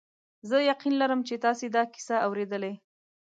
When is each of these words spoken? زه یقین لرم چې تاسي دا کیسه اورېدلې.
زه 0.49 0.57
یقین 0.71 0.93
لرم 1.01 1.19
چې 1.27 1.35
تاسي 1.45 1.67
دا 1.75 1.83
کیسه 1.93 2.15
اورېدلې. 2.25 2.73